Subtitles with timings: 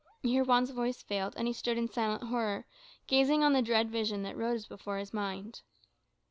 [0.23, 2.65] Here Juan's voice failed, and he stood in silent horror,
[3.05, 5.61] gazing on the dread vision that rose before his mind.